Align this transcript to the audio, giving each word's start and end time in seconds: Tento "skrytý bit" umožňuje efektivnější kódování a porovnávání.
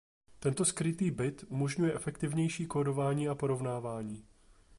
Tento 0.39 0.65
"skrytý 0.65 1.11
bit" 1.11 1.45
umožňuje 1.47 1.93
efektivnější 1.93 2.65
kódování 2.65 3.29
a 3.29 3.35
porovnávání. 3.35 4.25